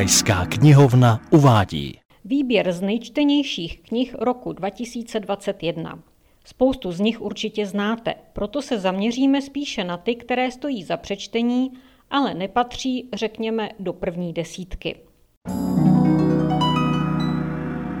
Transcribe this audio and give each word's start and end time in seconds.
Krajská 0.00 0.46
knihovna 0.46 1.20
uvádí 1.30 1.98
Výběr 2.24 2.72
z 2.72 2.80
nejčtenějších 2.80 3.80
knih 3.80 4.14
roku 4.18 4.52
2021. 4.52 5.98
Spoustu 6.44 6.92
z 6.92 7.00
nich 7.00 7.20
určitě 7.20 7.66
znáte, 7.66 8.14
proto 8.32 8.62
se 8.62 8.78
zaměříme 8.78 9.42
spíše 9.42 9.84
na 9.84 9.96
ty, 9.96 10.14
které 10.14 10.50
stojí 10.50 10.84
za 10.84 10.96
přečtení, 10.96 11.72
ale 12.10 12.34
nepatří, 12.34 13.08
řekněme, 13.12 13.68
do 13.78 13.92
první 13.92 14.32
desítky. 14.32 14.96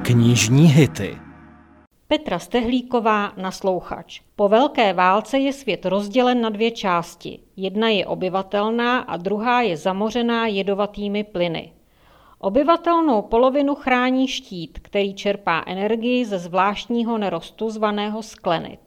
Knižní 0.02 0.66
hity 0.66 1.16
Petra 2.08 2.38
Stehlíková 2.38 3.32
naslouchač. 3.36 4.20
Po 4.36 4.48
velké 4.48 4.92
válce 4.92 5.38
je 5.38 5.52
svět 5.52 5.86
rozdělen 5.86 6.40
na 6.40 6.48
dvě 6.48 6.70
části. 6.70 7.38
Jedna 7.56 7.88
je 7.88 8.06
obyvatelná 8.06 8.98
a 8.98 9.16
druhá 9.16 9.62
je 9.62 9.76
zamořená 9.76 10.46
jedovatými 10.46 11.24
plyny. 11.24 11.72
Obyvatelnou 12.42 13.22
polovinu 13.22 13.74
chrání 13.74 14.28
štít, 14.28 14.78
který 14.78 15.14
čerpá 15.14 15.64
energii 15.66 16.24
ze 16.24 16.38
zvláštního 16.38 17.18
nerostu 17.18 17.70
zvaného 17.70 18.22
sklenit. 18.22 18.80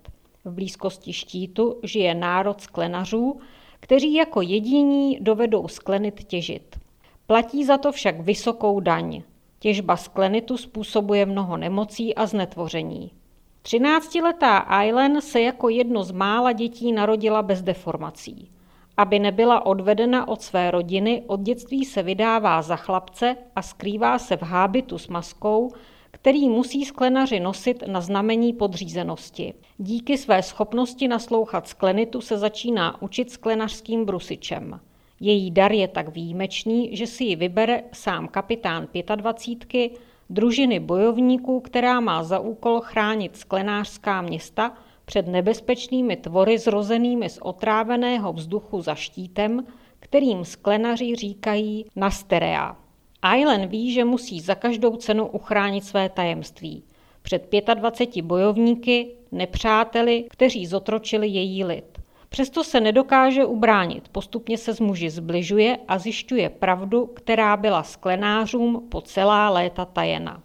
V 0.45 0.51
blízkosti 0.51 1.13
štítu 1.13 1.79
žije 1.83 2.15
národ 2.15 2.61
sklenařů, 2.61 3.39
kteří 3.79 4.13
jako 4.13 4.41
jediní 4.41 5.17
dovedou 5.21 5.67
sklenit 5.67 6.23
těžit. 6.23 6.79
Platí 7.27 7.65
za 7.65 7.77
to 7.77 7.91
však 7.91 8.19
vysokou 8.19 8.79
daň. 8.79 9.21
Těžba 9.59 9.97
sklenitu 9.97 10.57
způsobuje 10.57 11.25
mnoho 11.25 11.57
nemocí 11.57 12.15
a 12.15 12.25
znetvoření. 12.25 13.11
13-letá 13.63 14.57
Aileen 14.57 15.21
se 15.21 15.41
jako 15.41 15.69
jedno 15.69 16.03
z 16.03 16.11
mála 16.11 16.51
dětí 16.51 16.91
narodila 16.91 17.41
bez 17.41 17.61
deformací. 17.61 18.51
Aby 18.97 19.19
nebyla 19.19 19.65
odvedena 19.65 20.27
od 20.27 20.41
své 20.41 20.71
rodiny, 20.71 21.23
od 21.27 21.39
dětství 21.39 21.85
se 21.85 22.03
vydává 22.03 22.61
za 22.61 22.75
chlapce 22.75 23.35
a 23.55 23.61
skrývá 23.61 24.19
se 24.19 24.37
v 24.37 24.41
hábitu 24.41 24.97
s 24.97 25.07
maskou, 25.07 25.71
který 26.11 26.49
musí 26.49 26.85
sklenaři 26.85 27.39
nosit 27.39 27.83
na 27.87 28.01
znamení 28.01 28.53
podřízenosti. 28.53 29.53
Díky 29.77 30.17
své 30.17 30.43
schopnosti 30.43 31.07
naslouchat 31.07 31.67
sklenitu 31.67 32.21
se 32.21 32.37
začíná 32.37 33.01
učit 33.01 33.31
sklenařským 33.31 34.05
brusičem. 34.05 34.79
Její 35.19 35.51
dar 35.51 35.71
je 35.71 35.87
tak 35.87 36.09
výjimečný, 36.09 36.97
že 36.97 37.07
si 37.07 37.23
ji 37.23 37.35
vybere 37.35 37.83
sám 37.93 38.27
kapitán 38.27 38.87
25 39.15 39.91
družiny 40.29 40.79
bojovníků, 40.79 41.59
která 41.59 41.99
má 41.99 42.23
za 42.23 42.39
úkol 42.39 42.79
chránit 42.79 43.37
sklenářská 43.37 44.21
města 44.21 44.77
před 45.05 45.27
nebezpečnými 45.27 46.15
tvory 46.15 46.57
zrozenými 46.57 47.29
z 47.29 47.39
otráveného 47.41 48.33
vzduchu 48.33 48.81
za 48.81 48.95
štítem, 48.95 49.65
kterým 49.99 50.45
sklenaři 50.45 51.15
říkají 51.15 51.85
Nasterea. 51.95 52.75
Ailen 53.21 53.67
ví, 53.67 53.93
že 53.93 54.05
musí 54.05 54.39
za 54.39 54.55
každou 54.55 54.95
cenu 54.95 55.27
uchránit 55.27 55.83
své 55.83 56.09
tajemství. 56.09 56.83
Před 57.21 57.55
25 57.73 58.21
bojovníky, 58.25 59.15
nepřáteli, 59.31 60.25
kteří 60.29 60.65
zotročili 60.65 61.27
její 61.27 61.63
lid. 61.63 61.99
Přesto 62.29 62.63
se 62.63 62.81
nedokáže 62.81 63.45
ubránit, 63.45 64.09
postupně 64.09 64.57
se 64.57 64.73
s 64.73 64.79
muži 64.79 65.09
zbližuje 65.09 65.77
a 65.87 65.99
zjišťuje 65.99 66.49
pravdu, 66.49 67.05
která 67.05 67.57
byla 67.57 67.83
sklenářům 67.83 68.87
po 68.89 69.01
celá 69.01 69.49
léta 69.49 69.85
tajena. 69.85 70.43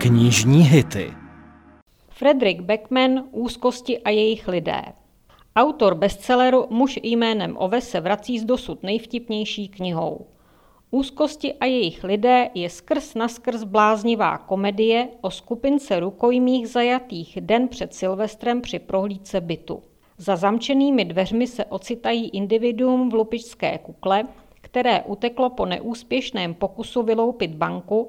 Knižní 0.00 0.62
hity 0.62 1.12
Frederick 2.08 2.60
Beckman 2.60 3.24
Úzkosti 3.30 3.98
a 3.98 4.10
jejich 4.10 4.48
lidé 4.48 4.82
Autor 5.56 5.94
bestselleru 5.94 6.66
Muž 6.70 6.98
jménem 7.02 7.56
Ove 7.58 7.80
se 7.80 8.00
vrací 8.00 8.38
s 8.38 8.44
dosud 8.44 8.82
nejvtipnější 8.82 9.68
knihou. 9.68 10.26
Úzkosti 10.90 11.54
a 11.54 11.64
jejich 11.64 12.04
lidé 12.04 12.50
je 12.54 12.70
skrz 12.70 13.14
naskrz 13.14 13.62
bláznivá 13.64 14.38
komedie 14.38 15.08
o 15.20 15.30
skupince 15.30 16.00
rukojmích 16.00 16.68
zajatých 16.68 17.38
den 17.40 17.68
před 17.68 17.94
Silvestrem 17.94 18.60
při 18.60 18.78
prohlídce 18.78 19.40
bytu. 19.40 19.82
Za 20.18 20.36
zamčenými 20.36 21.04
dveřmi 21.04 21.46
se 21.46 21.64
ocitají 21.64 22.28
individuum 22.28 23.10
v 23.10 23.14
lupičské 23.14 23.78
kukle, 23.78 24.24
které 24.60 25.02
uteklo 25.02 25.50
po 25.50 25.66
neúspěšném 25.66 26.54
pokusu 26.54 27.02
vyloupit 27.02 27.54
banku, 27.54 28.06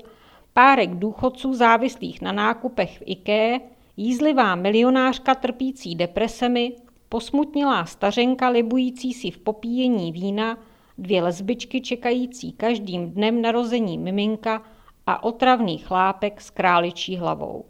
párek 0.53 0.95
důchodců 0.95 1.53
závislých 1.53 2.21
na 2.21 2.31
nákupech 2.31 2.97
v 2.97 3.03
IKEA, 3.05 3.59
jízlivá 3.97 4.55
milionářka 4.55 5.35
trpící 5.35 5.95
depresemi, 5.95 6.75
posmutnilá 7.09 7.85
stařenka 7.85 8.49
libující 8.49 9.13
si 9.13 9.31
v 9.31 9.37
popíjení 9.37 10.11
vína 10.11 10.57
dvě 10.97 11.21
lesbičky 11.21 11.81
čekající 11.81 12.51
každým 12.51 13.11
dnem 13.11 13.41
narození 13.41 13.97
miminka 13.97 14.63
a 15.07 15.23
otravný 15.23 15.77
chlápek 15.77 16.41
s 16.41 16.49
králičí 16.49 17.17
hlavou. 17.17 17.65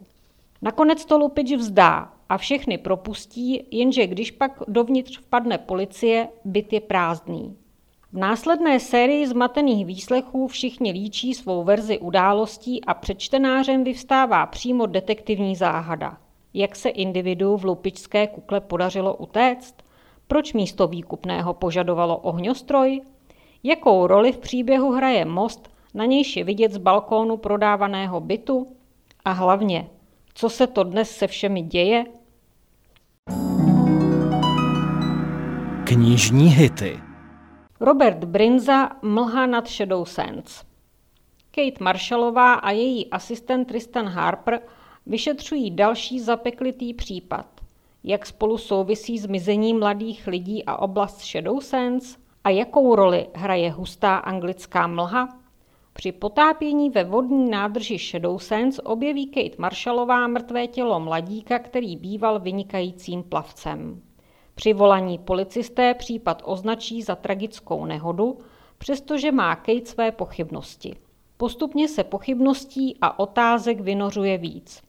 Nakonec 0.62 1.04
to 1.04 1.18
lupič 1.18 1.52
vzdá 1.52 2.12
a 2.28 2.38
všechny 2.38 2.78
propustí, 2.78 3.62
jenže 3.70 4.06
když 4.06 4.30
pak 4.30 4.62
dovnitř 4.68 5.18
vpadne 5.18 5.58
policie, 5.58 6.28
byt 6.44 6.72
je 6.72 6.80
prázdný. 6.80 7.56
V 8.12 8.18
následné 8.18 8.80
sérii 8.80 9.26
zmatených 9.26 9.86
výslechů 9.86 10.46
všichni 10.46 10.92
líčí 10.92 11.34
svou 11.34 11.64
verzi 11.64 11.98
událostí 11.98 12.84
a 12.84 12.94
před 12.94 13.18
čtenářem 13.18 13.84
vyvstává 13.84 14.46
přímo 14.46 14.86
detektivní 14.86 15.56
záhada. 15.56 16.16
Jak 16.54 16.76
se 16.76 16.88
individu 16.88 17.56
v 17.56 17.64
lupičské 17.64 18.26
kukle 18.26 18.60
podařilo 18.60 19.16
utéct? 19.16 19.74
Proč 20.26 20.52
místo 20.52 20.88
výkupného 20.88 21.54
požadovalo 21.54 22.16
ohňostroj? 22.16 23.00
Jakou 23.62 24.06
roli 24.06 24.32
v 24.32 24.38
příběhu 24.38 24.90
hraje 24.90 25.24
most, 25.24 25.70
na 25.94 26.04
nějž 26.04 26.36
je 26.36 26.44
vidět 26.44 26.72
z 26.72 26.78
balkónu 26.78 27.36
prodávaného 27.36 28.20
bytu? 28.20 28.66
A 29.24 29.32
hlavně, 29.32 29.88
co 30.34 30.48
se 30.48 30.66
to 30.66 30.84
dnes 30.84 31.10
se 31.10 31.26
všemi 31.26 31.62
děje? 31.62 32.04
Knižní 35.84 36.48
hity 36.48 37.09
Robert 37.80 38.24
Brinza 38.24 38.90
Mlha 39.02 39.46
nad 39.46 39.68
Shadow 39.68 40.04
Sands 40.04 40.64
Kate 41.50 41.84
Marshallová 41.84 42.54
a 42.54 42.70
její 42.70 43.10
asistent 43.10 43.68
Tristan 43.68 44.06
Harper 44.06 44.60
vyšetřují 45.06 45.70
další 45.70 46.20
zapeklitý 46.20 46.94
případ. 46.94 47.46
Jak 48.04 48.26
spolu 48.26 48.58
souvisí 48.58 49.18
zmizení 49.18 49.74
mladých 49.74 50.26
lidí 50.26 50.64
a 50.64 50.76
oblast 50.76 51.20
Shadow 51.20 51.60
Sands– 51.60 52.16
a 52.44 52.50
jakou 52.50 52.94
roli 52.94 53.26
hraje 53.34 53.70
hustá 53.70 54.16
anglická 54.16 54.86
mlha? 54.86 55.28
Při 55.92 56.12
potápění 56.12 56.90
ve 56.90 57.04
vodní 57.04 57.50
nádrži 57.50 57.98
Shadow 57.98 58.38
Sands 58.38 58.80
objeví 58.84 59.26
Kate 59.26 59.56
Marshallová 59.58 60.26
mrtvé 60.26 60.66
tělo 60.66 61.00
mladíka, 61.00 61.58
který 61.58 61.96
býval 61.96 62.40
vynikajícím 62.40 63.22
plavcem. 63.22 64.02
Při 64.60 64.72
volaní 64.72 65.18
policisté 65.18 65.94
případ 65.94 66.42
označí 66.44 67.02
za 67.02 67.14
tragickou 67.16 67.84
nehodu, 67.84 68.38
přestože 68.78 69.32
má 69.32 69.56
Kate 69.56 69.86
své 69.86 70.12
pochybnosti. 70.12 70.96
Postupně 71.36 71.88
se 71.88 72.04
pochybností 72.04 72.98
a 73.00 73.18
otázek 73.18 73.80
vynořuje 73.80 74.38
víc. 74.38 74.82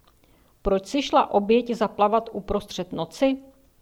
Proč 0.62 0.86
si 0.86 1.02
šla 1.02 1.32
oběť 1.32 1.72
zaplavat 1.72 2.30
uprostřed 2.34 2.94
noci? 2.94 3.38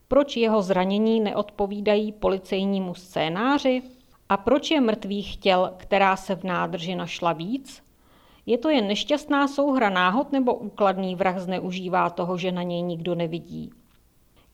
Proč 0.08 0.38
jeho 0.38 0.62
zranění 0.62 1.20
neodpovídají 1.20 2.12
policejnímu 2.12 2.94
scénáři? 2.96 3.82
A 4.30 4.38
proč 4.38 4.72
je 4.72 4.82
mrtvých 4.82 5.38
těl, 5.38 5.74
která 5.78 6.16
se 6.16 6.36
v 6.36 6.44
nádrži 6.44 6.96
našla 6.96 7.34
víc? 7.34 7.84
Je 8.46 8.58
to 8.58 8.70
jen 8.70 8.88
nešťastná 8.88 9.48
souhra 9.48 9.90
náhod 9.90 10.32
nebo 10.32 10.54
úkladný 10.54 11.16
vrah 11.16 11.40
zneužívá 11.40 12.10
toho, 12.10 12.38
že 12.38 12.52
na 12.52 12.64
něj 12.64 12.82
nikdo 12.82 13.16
nevidí? 13.16 13.72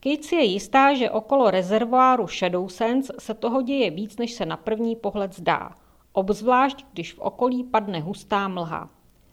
Kate 0.00 0.22
si 0.22 0.34
je 0.34 0.44
jistá, 0.44 0.94
že 0.94 1.10
okolo 1.10 1.50
rezervoáru 1.50 2.26
Shadow 2.26 2.68
Sands 2.68 3.10
se 3.18 3.34
toho 3.34 3.62
děje 3.62 3.90
víc, 3.90 4.16
než 4.16 4.32
se 4.32 4.46
na 4.46 4.56
první 4.56 4.96
pohled 4.96 5.34
zdá. 5.34 5.70
Obzvlášť, 6.12 6.86
když 6.92 7.12
v 7.12 7.18
okolí 7.18 7.64
padne 7.64 8.00
hustá 8.00 8.48
mlha. 8.48 8.90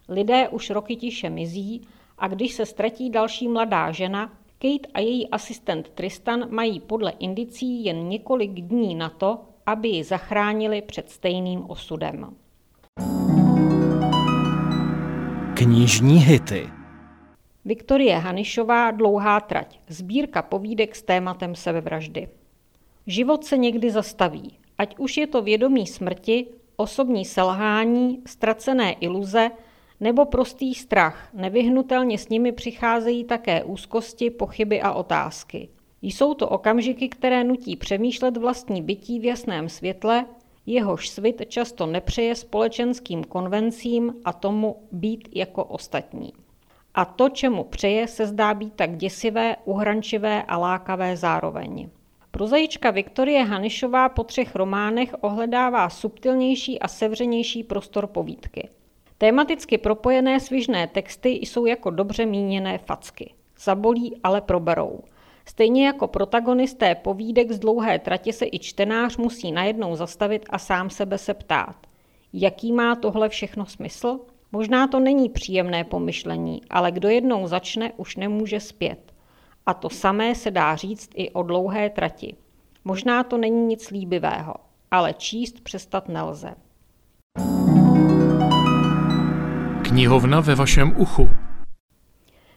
Lidé 0.10 0.50
už 0.50 0.70
roky 0.70 0.96
tiše 0.96 1.30
mizí 1.30 1.82
a 2.18 2.28
když 2.28 2.54
se 2.54 2.66
ztratí 2.66 3.10
další 3.10 3.48
mladá 3.48 3.92
žena, 3.92 4.34
Kate 4.58 4.90
a 4.94 5.00
její 5.00 5.30
asistent 5.30 5.90
Tristan 5.90 6.46
mají 6.50 6.80
podle 6.80 7.12
indicí 7.12 7.86
jen 7.86 8.10
několik 8.10 8.52
dní 8.52 8.96
na 8.96 9.10
to, 9.10 9.40
aby 9.66 9.88
ji 9.88 10.04
zachránili 10.04 10.82
před 10.82 11.10
stejným 11.10 11.66
osudem. 11.70 12.36
Knižní 15.54 16.18
hity 16.18 16.83
Viktorie 17.66 18.18
Hanišová 18.18 18.92
Dlouhá 18.92 19.40
trať. 19.40 19.80
Sbírka 19.88 20.42
povídek 20.42 20.96
s 20.96 21.02
tématem 21.02 21.56
sebevraždy. 21.56 22.30
Život 23.08 23.46
se 23.46 23.58
někdy 23.58 23.92
zastaví, 23.92 24.58
ať 24.78 24.98
už 24.98 25.18
je 25.18 25.28
to 25.28 25.42
vědomí 25.42 25.88
smrti, 25.88 26.48
osobní 26.76 27.26
selhání, 27.26 28.22
ztracené 28.28 28.94
iluze 28.94 29.52
nebo 30.00 30.26
prostý 30.26 30.74
strach. 30.74 31.30
Nevyhnutelně 31.34 32.18
s 32.18 32.30
nimi 32.30 32.52
přicházejí 32.52 33.24
také 33.24 33.64
úzkosti, 33.64 34.30
pochyby 34.30 34.82
a 34.82 34.94
otázky. 34.94 35.70
Jsou 36.02 36.34
to 36.34 36.50
okamžiky, 36.50 37.10
které 37.10 37.44
nutí 37.44 37.76
přemýšlet 37.76 38.38
vlastní 38.38 38.82
bytí 38.82 39.20
v 39.20 39.26
jasném 39.26 39.70
světle, 39.70 40.26
Jehož 40.66 41.10
svit 41.10 41.42
často 41.48 41.86
nepřeje 41.86 42.36
společenským 42.36 43.24
konvencím 43.24 44.14
a 44.26 44.34
tomu 44.34 44.76
být 44.92 45.30
jako 45.36 45.64
ostatní. 45.64 46.34
A 46.96 47.06
to, 47.06 47.30
čemu 47.30 47.64
přeje, 47.64 48.08
se 48.08 48.28
zdá 48.28 48.54
být 48.54 48.74
tak 48.74 48.98
děsivé, 48.98 49.56
uhrančivé 49.66 50.44
a 50.44 50.58
lákavé 50.58 51.18
zároveň. 51.18 51.90
Prozajička 52.32 52.92
Viktorie 52.92 53.44
Hanišová 53.44 54.10
po 54.10 54.24
třech 54.24 54.56
románech 54.56 55.16
ohledává 55.22 55.90
subtilnější 55.90 56.80
a 56.80 56.88
sevřenější 56.88 57.64
prostor 57.64 58.08
povídky. 58.08 58.70
Tématicky 59.18 59.78
propojené 59.78 60.40
svižné 60.40 60.88
texty 60.88 61.30
jsou 61.30 61.66
jako 61.66 61.90
dobře 61.90 62.26
míněné 62.26 62.78
facky. 62.78 63.34
Zabolí, 63.60 64.20
ale 64.24 64.42
proberou. 64.42 65.00
Stejně 65.46 65.86
jako 65.86 66.08
protagonisté 66.08 66.96
povídek 66.96 67.52
z 67.52 67.60
dlouhé 67.60 68.00
trati 68.00 68.34
se 68.34 68.46
i 68.52 68.60
čtenář 68.60 69.18
musí 69.18 69.52
najednou 69.52 69.96
zastavit 69.96 70.46
a 70.50 70.60
sám 70.60 70.90
sebe 70.90 71.18
se 71.18 71.34
ptát. 71.34 71.76
Jaký 72.34 72.72
má 72.72 72.96
tohle 72.96 73.30
všechno 73.30 73.66
smysl? 73.66 74.20
Možná 74.56 74.88
to 74.88 75.00
není 75.00 75.30
příjemné 75.30 75.84
pomyšlení, 75.84 76.62
ale 76.70 76.92
kdo 76.92 77.10
jednou 77.10 77.48
začne, 77.48 77.92
už 77.98 78.16
nemůže 78.16 78.60
zpět. 78.60 79.14
A 79.66 79.74
to 79.74 79.90
samé 79.90 80.36
se 80.36 80.52
dá 80.52 80.76
říct 80.76 81.10
i 81.16 81.32
o 81.32 81.44
dlouhé 81.44 81.90
trati. 81.90 82.36
Možná 82.84 83.24
to 83.24 83.38
není 83.38 83.66
nic 83.66 83.90
líbivého, 83.90 84.54
ale 84.92 85.14
číst 85.14 85.62
přestat 85.62 86.10
nelze. 86.10 86.56
Knihovna 89.84 90.40
ve 90.40 90.56
vašem 90.56 90.96
uchu. 90.98 91.30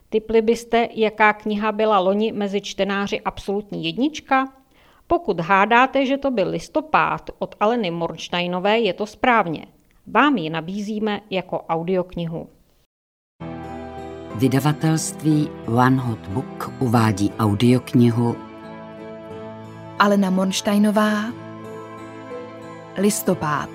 Typli 0.08 0.42
byste, 0.42 0.88
jaká 0.94 1.32
kniha 1.32 1.72
byla 1.72 1.98
loni 1.98 2.32
mezi 2.32 2.60
čtenáři 2.60 3.20
absolutní 3.20 3.84
jednička? 3.84 4.52
Pokud 5.06 5.40
hádáte, 5.40 6.06
že 6.06 6.18
to 6.18 6.30
byl 6.30 6.48
listopád 6.48 7.30
od 7.38 7.54
Aleny 7.60 7.90
Mornsteinové, 7.90 8.78
je 8.78 8.92
to 8.92 9.06
správně. 9.06 9.66
Vám 10.06 10.36
ji 10.36 10.50
nabízíme 10.50 11.20
jako 11.30 11.58
audioknihu. 11.62 12.48
Vydavatelství 14.34 15.48
One 15.66 15.96
Hot 15.96 16.28
Book 16.28 16.72
uvádí 16.80 17.32
audioknihu 17.38 18.36
Alena 19.98 20.30
Mornsteinová 20.30 21.32
Listopád 22.96 23.70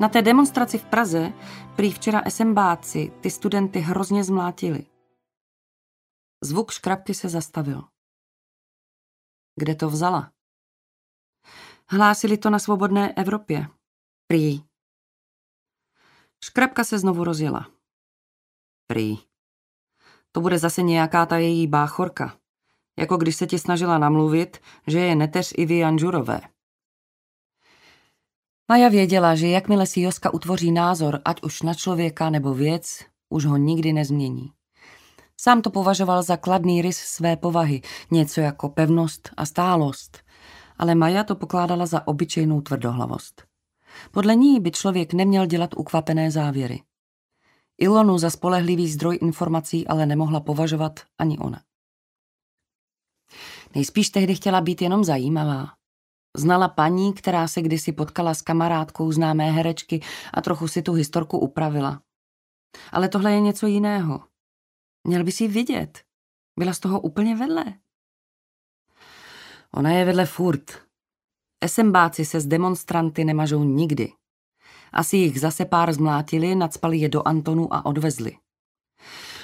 Na 0.00 0.08
té 0.08 0.22
demonstraci 0.22 0.78
v 0.78 0.84
Praze 0.84 1.32
prý 1.76 1.92
včera 1.92 2.22
SMBáci 2.28 3.12
ty 3.20 3.30
studenty 3.30 3.78
hrozně 3.78 4.24
zmlátili. 4.24 4.86
Zvuk 6.44 6.70
škrabky 6.70 7.14
se 7.14 7.28
zastavil. 7.28 7.84
Kde 9.58 9.74
to 9.74 9.90
vzala? 9.90 10.32
Hlásili 11.88 12.38
to 12.38 12.50
na 12.50 12.58
svobodné 12.58 13.12
Evropě. 13.12 13.66
Prý. 14.26 14.62
Škrabka 16.44 16.84
se 16.84 16.98
znovu 16.98 17.24
rozjela. 17.24 17.70
Prý. 18.86 19.18
To 20.32 20.40
bude 20.40 20.58
zase 20.58 20.82
nějaká 20.82 21.26
ta 21.26 21.36
její 21.36 21.66
báchorka. 21.66 22.38
Jako 22.98 23.16
když 23.16 23.36
se 23.36 23.46
ti 23.46 23.58
snažila 23.58 23.98
namluvit, 23.98 24.58
že 24.86 24.98
je 24.98 25.14
neteř 25.14 25.52
Ivy 25.56 25.78
Janžurové. 25.78 26.40
Maja 28.68 28.88
věděla, 28.88 29.34
že 29.34 29.48
jakmile 29.48 29.86
si 29.86 30.00
Joska 30.00 30.34
utvoří 30.34 30.72
názor, 30.72 31.20
ať 31.24 31.42
už 31.42 31.62
na 31.62 31.74
člověka 31.74 32.30
nebo 32.30 32.54
věc, 32.54 33.04
už 33.28 33.44
ho 33.44 33.56
nikdy 33.56 33.92
nezmění. 33.92 34.57
Sám 35.40 35.62
to 35.62 35.70
považoval 35.70 36.22
za 36.22 36.36
kladný 36.36 36.82
rys 36.82 36.98
své 36.98 37.36
povahy, 37.36 37.82
něco 38.10 38.40
jako 38.40 38.68
pevnost 38.68 39.30
a 39.36 39.46
stálost. 39.46 40.18
Ale 40.78 40.94
Maja 40.94 41.24
to 41.24 41.34
pokládala 41.34 41.86
za 41.86 42.06
obyčejnou 42.06 42.60
tvrdohlavost. 42.60 43.42
Podle 44.10 44.34
ní 44.34 44.60
by 44.60 44.70
člověk 44.70 45.12
neměl 45.12 45.46
dělat 45.46 45.70
ukvapené 45.76 46.30
závěry. 46.30 46.82
Ilonu 47.78 48.18
za 48.18 48.30
spolehlivý 48.30 48.90
zdroj 48.90 49.18
informací 49.22 49.88
ale 49.88 50.06
nemohla 50.06 50.40
považovat 50.40 51.00
ani 51.18 51.38
ona. 51.38 51.62
Nejspíš 53.74 54.10
tehdy 54.10 54.34
chtěla 54.34 54.60
být 54.60 54.82
jenom 54.82 55.04
zajímavá. 55.04 55.66
Znala 56.36 56.68
paní, 56.68 57.12
která 57.12 57.48
se 57.48 57.62
kdysi 57.62 57.92
potkala 57.92 58.34
s 58.34 58.42
kamarádkou 58.42 59.12
známé 59.12 59.50
herečky 59.50 60.00
a 60.34 60.40
trochu 60.40 60.68
si 60.68 60.82
tu 60.82 60.92
historku 60.92 61.38
upravila. 61.38 62.02
Ale 62.92 63.08
tohle 63.08 63.32
je 63.32 63.40
něco 63.40 63.66
jiného. 63.66 64.20
Měl 65.04 65.24
by 65.24 65.32
si 65.32 65.48
vidět. 65.48 66.04
Byla 66.58 66.72
z 66.72 66.78
toho 66.78 67.00
úplně 67.00 67.36
vedle. 67.36 67.64
Ona 69.74 69.90
je 69.90 70.04
vedle 70.04 70.26
furt. 70.26 70.88
SMBáci 71.66 72.24
se 72.24 72.40
s 72.40 72.46
demonstranty 72.46 73.24
nemažou 73.24 73.64
nikdy. 73.64 74.12
Asi 74.92 75.16
jich 75.16 75.40
zase 75.40 75.64
pár 75.64 75.92
zmlátili, 75.92 76.54
nadspali 76.54 76.98
je 76.98 77.08
do 77.08 77.28
Antonu 77.28 77.74
a 77.74 77.86
odvezli. 77.86 78.36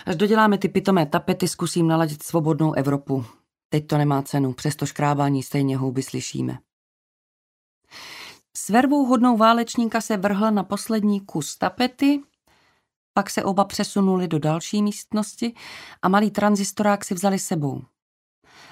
Až 0.06 0.16
doděláme 0.16 0.58
ty 0.58 0.68
pitomé 0.68 1.06
tapety, 1.06 1.48
zkusím 1.48 1.88
naladit 1.88 2.22
svobodnou 2.22 2.72
Evropu. 2.72 3.24
Teď 3.68 3.86
to 3.86 3.98
nemá 3.98 4.22
cenu, 4.22 4.52
přesto 4.52 4.86
škrábání 4.86 5.42
stejně 5.42 5.76
houby 5.76 6.02
slyšíme. 6.02 6.58
S 8.56 8.68
vervou 8.68 9.04
hodnou 9.06 9.36
válečníka 9.36 10.00
se 10.00 10.16
vrhl 10.16 10.50
na 10.50 10.62
poslední 10.64 11.20
kus 11.20 11.56
tapety, 11.56 12.22
pak 13.14 13.30
se 13.30 13.44
oba 13.44 13.64
přesunuli 13.64 14.28
do 14.28 14.38
další 14.38 14.82
místnosti 14.82 15.54
a 16.02 16.08
malý 16.08 16.30
tranzistorák 16.30 17.04
si 17.04 17.14
vzali 17.14 17.38
sebou. 17.38 17.82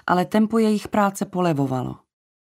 Ale 0.06 0.24
tempo 0.24 0.58
jejich 0.58 0.88
práce 0.88 1.24
polevovalo, 1.24 1.98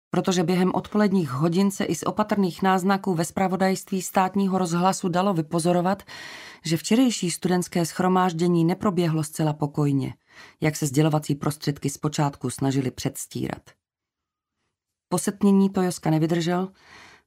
protože 0.09 0.43
během 0.43 0.71
odpoledních 0.73 1.29
hodin 1.29 1.71
se 1.71 1.83
i 1.83 1.95
z 1.95 2.03
opatrných 2.03 2.61
náznaků 2.61 3.13
ve 3.13 3.25
spravodajství 3.25 4.01
státního 4.01 4.57
rozhlasu 4.57 5.09
dalo 5.09 5.33
vypozorovat, 5.33 6.03
že 6.65 6.77
včerejší 6.77 7.31
studentské 7.31 7.85
schromáždění 7.85 8.65
neproběhlo 8.65 9.23
zcela 9.23 9.53
pokojně, 9.53 10.13
jak 10.61 10.75
se 10.75 10.85
sdělovací 10.85 11.35
prostředky 11.35 11.89
zpočátku 11.89 12.49
snažili 12.49 12.91
předstírat. 12.91 13.61
Posetnění 15.09 15.69
to 15.69 15.81
Joska 15.81 16.09
nevydržel 16.09 16.71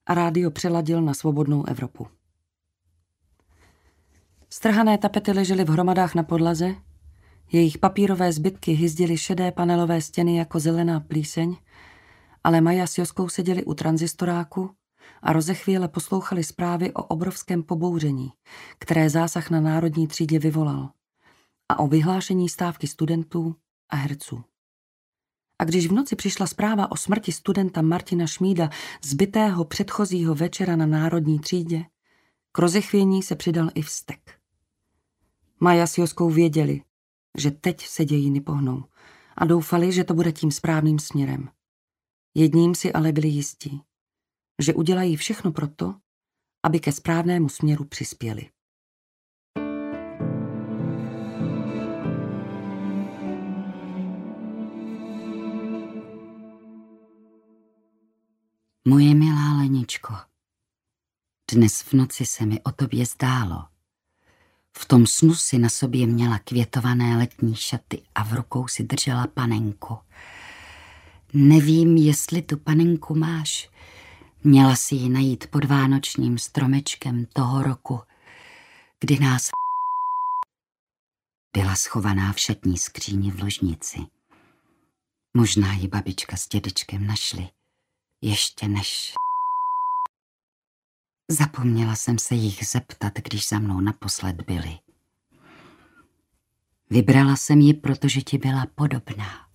a 0.06 0.14
rádio 0.14 0.50
přeladil 0.50 1.02
na 1.02 1.14
svobodnou 1.14 1.64
Evropu. 1.64 2.06
Strhané 4.54 4.98
tapety 4.98 5.32
ležely 5.32 5.64
v 5.64 5.68
hromadách 5.68 6.14
na 6.14 6.22
podlaze, 6.22 6.74
jejich 7.52 7.78
papírové 7.78 8.32
zbytky 8.32 8.72
hyzdily 8.72 9.18
šedé 9.18 9.52
panelové 9.52 10.00
stěny 10.00 10.36
jako 10.36 10.60
zelená 10.60 11.00
plíseň, 11.00 11.56
ale 12.44 12.60
Maja 12.60 12.86
s 12.86 12.98
Joskou 12.98 13.28
seděli 13.28 13.64
u 13.64 13.74
tranzistoráku 13.74 14.70
a 15.22 15.32
rozechvíle 15.32 15.88
poslouchali 15.88 16.44
zprávy 16.44 16.92
o 16.92 17.02
obrovském 17.02 17.62
pobouření, 17.62 18.32
které 18.78 19.10
zásah 19.10 19.50
na 19.50 19.60
národní 19.60 20.06
třídě 20.06 20.38
vyvolal 20.38 20.90
a 21.68 21.78
o 21.78 21.86
vyhlášení 21.86 22.48
stávky 22.48 22.86
studentů 22.86 23.56
a 23.88 23.96
herců. 23.96 24.44
A 25.58 25.64
když 25.64 25.86
v 25.86 25.92
noci 25.92 26.16
přišla 26.16 26.46
zpráva 26.46 26.92
o 26.92 26.96
smrti 26.96 27.32
studenta 27.32 27.82
Martina 27.82 28.26
Šmída 28.26 28.70
zbytého 29.04 29.64
předchozího 29.64 30.34
večera 30.34 30.76
na 30.76 30.86
národní 30.86 31.38
třídě, 31.38 31.84
k 32.52 32.58
rozechvění 32.58 33.22
se 33.22 33.36
přidal 33.36 33.70
i 33.74 33.82
vztek. 33.82 34.43
Maja 35.64 35.86
s 35.86 35.98
Joskou 35.98 36.30
věděli, 36.30 36.82
že 37.38 37.50
teď 37.50 37.86
se 37.86 38.04
dějiny 38.04 38.40
pohnou 38.40 38.84
a 39.36 39.44
doufali, 39.44 39.92
že 39.92 40.04
to 40.04 40.14
bude 40.14 40.32
tím 40.32 40.50
správným 40.50 40.98
směrem. 40.98 41.48
Jedním 42.34 42.74
si 42.74 42.92
ale 42.92 43.12
byli 43.12 43.28
jistí, 43.28 43.82
že 44.62 44.74
udělají 44.74 45.16
všechno 45.16 45.52
proto, 45.52 45.94
aby 46.62 46.80
ke 46.80 46.92
správnému 46.92 47.48
směru 47.48 47.84
přispěli. 47.84 48.50
Moje 58.88 59.14
milá 59.14 59.56
Leničko, 59.58 60.14
dnes 61.52 61.82
v 61.82 61.92
noci 61.92 62.26
se 62.26 62.46
mi 62.46 62.62
o 62.62 62.72
tobě 62.72 63.06
zdálo. 63.06 63.73
V 64.78 64.84
tom 64.86 65.06
snu 65.06 65.34
si 65.34 65.58
na 65.58 65.68
sobě 65.68 66.06
měla 66.06 66.38
květované 66.38 67.16
letní 67.16 67.56
šaty 67.56 68.02
a 68.14 68.24
v 68.24 68.32
rukou 68.32 68.68
si 68.68 68.82
držela 68.82 69.26
panenku. 69.26 69.98
Nevím, 71.32 71.96
jestli 71.96 72.42
tu 72.42 72.56
panenku 72.56 73.14
máš. 73.14 73.70
Měla 74.44 74.76
si 74.76 74.94
ji 74.94 75.08
najít 75.08 75.46
pod 75.46 75.64
vánočním 75.64 76.38
stromečkem 76.38 77.26
toho 77.32 77.62
roku, 77.62 78.00
kdy 79.00 79.18
nás 79.18 79.50
byla 81.56 81.76
schovaná 81.76 82.32
v 82.32 82.40
šatní 82.40 82.78
skříni 82.78 83.30
v 83.30 83.42
ložnici. 83.42 83.98
Možná 85.36 85.72
ji 85.72 85.88
babička 85.88 86.36
s 86.36 86.48
dědečkem 86.48 87.06
našli 87.06 87.48
ještě 88.22 88.68
než... 88.68 89.12
Zapomněla 91.30 91.96
jsem 91.96 92.18
se 92.18 92.34
jich 92.34 92.66
zeptat, 92.66 93.12
když 93.14 93.48
za 93.48 93.58
mnou 93.58 93.80
naposled 93.80 94.42
byli. 94.42 94.78
Vybrala 96.90 97.36
jsem 97.36 97.60
ji, 97.60 97.74
protože 97.74 98.20
ti 98.20 98.38
byla 98.38 98.66
podobná. 98.74 99.48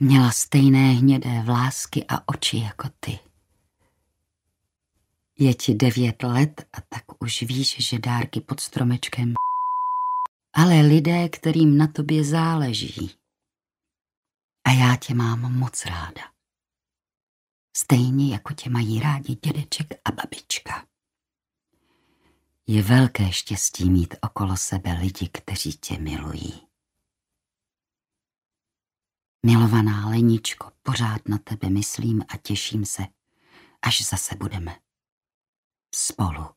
Měla 0.00 0.30
stejné 0.30 0.92
hnědé 0.92 1.42
vlásky 1.42 2.04
a 2.08 2.28
oči 2.28 2.58
jako 2.58 2.88
ty. 3.00 3.18
Je 5.38 5.54
ti 5.54 5.74
devět 5.74 6.22
let 6.22 6.66
a 6.72 6.80
tak 6.80 7.22
už 7.22 7.42
víš, 7.42 7.76
že 7.88 7.98
dárky 7.98 8.40
pod 8.40 8.60
stromečkem. 8.60 9.34
Ale 10.52 10.80
lidé, 10.80 11.28
kterým 11.28 11.78
na 11.78 11.86
tobě 11.86 12.24
záleží. 12.24 13.10
A 14.64 14.70
já 14.70 14.96
tě 14.96 15.14
mám 15.14 15.58
moc 15.58 15.86
ráda. 15.86 16.33
Stejně 17.76 18.32
jako 18.32 18.54
tě 18.54 18.70
mají 18.70 19.00
rádi 19.00 19.34
dědeček 19.34 19.86
a 20.04 20.12
babička. 20.12 20.86
Je 22.66 22.82
velké 22.82 23.32
štěstí 23.32 23.90
mít 23.90 24.14
okolo 24.22 24.56
sebe 24.56 24.92
lidi, 24.92 25.28
kteří 25.28 25.72
tě 25.72 25.98
milují. 25.98 26.66
Milovaná 29.46 30.08
Leničko, 30.08 30.72
pořád 30.82 31.28
na 31.28 31.38
tebe 31.38 31.70
myslím 31.70 32.22
a 32.28 32.36
těším 32.36 32.84
se, 32.84 33.02
až 33.82 34.08
zase 34.08 34.34
budeme 34.36 34.80
spolu. 35.94 36.48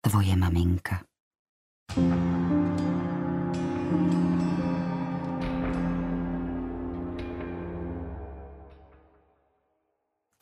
Tvoje 0.00 0.36
maminka. 0.36 1.06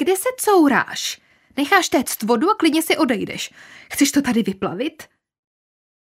Kde 0.02 0.16
se 0.16 0.28
couráš? 0.36 1.20
Necháš 1.56 1.88
téct 1.88 2.22
vodu 2.22 2.50
a 2.50 2.54
klidně 2.54 2.82
si 2.82 2.96
odejdeš. 2.96 3.54
Chceš 3.92 4.12
to 4.12 4.22
tady 4.22 4.42
vyplavit? 4.42 5.02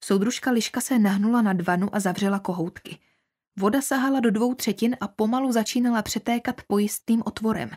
Soudružka 0.03 0.51
Liška 0.51 0.82
se 0.82 1.00
nahnula 1.00 1.41
na 1.41 1.53
dvanu 1.53 1.96
a 1.96 2.00
zavřela 2.00 2.39
kohoutky. 2.39 3.00
Voda 3.60 3.82
sahala 3.82 4.20
do 4.20 4.32
dvou 4.32 4.53
třetin 4.53 4.98
a 5.01 5.08
pomalu 5.08 5.51
začínala 5.51 6.01
přetékat 6.01 6.62
pojistným 6.67 7.24
otvorem. 7.25 7.70